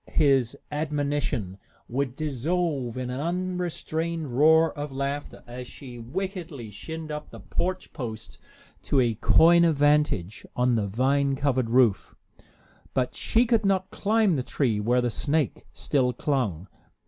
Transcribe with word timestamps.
His 0.13 0.57
admonition 0.71 1.59
would 1.87 2.15
dissolve 2.15 2.97
in 2.97 3.11
an 3.11 3.19
unrestrained 3.19 4.35
roar 4.35 4.73
of 4.75 4.91
laughter 4.91 5.43
as 5.45 5.67
she 5.67 5.99
wickedly 5.99 6.71
"shinned" 6.71 7.11
up 7.11 7.29
the 7.29 7.39
porch 7.39 7.93
post 7.93 8.39
to 8.81 8.99
a 8.99 9.13
coign 9.13 9.63
of 9.63 9.75
vantage 9.75 10.43
on 10.55 10.73
the 10.73 10.87
vine 10.87 11.35
covered 11.35 11.69
roof. 11.69 12.15
But 12.95 13.13
she 13.13 13.45
could 13.45 13.63
not 13.63 13.91
climb 13.91 14.37
the 14.37 14.41
tree 14.41 14.79
where 14.79 15.01
the 15.01 15.11
snake 15.11 15.67
still 15.71 16.13
clung. 16.13 16.67